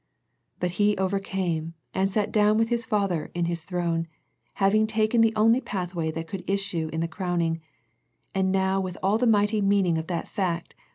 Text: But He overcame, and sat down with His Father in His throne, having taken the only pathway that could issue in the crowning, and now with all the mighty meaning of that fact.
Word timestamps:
But 0.59 0.71
He 0.81 0.97
overcame, 0.97 1.75
and 1.93 2.09
sat 2.09 2.31
down 2.31 2.57
with 2.57 2.69
His 2.69 2.87
Father 2.87 3.29
in 3.35 3.45
His 3.45 3.63
throne, 3.63 4.07
having 4.53 4.87
taken 4.87 5.21
the 5.21 5.31
only 5.35 5.61
pathway 5.61 6.09
that 6.09 6.25
could 6.27 6.43
issue 6.49 6.89
in 6.91 7.01
the 7.01 7.07
crowning, 7.07 7.61
and 8.33 8.51
now 8.51 8.81
with 8.81 8.97
all 9.03 9.19
the 9.19 9.27
mighty 9.27 9.61
meaning 9.61 9.99
of 9.99 10.07
that 10.07 10.27
fact. 10.27 10.73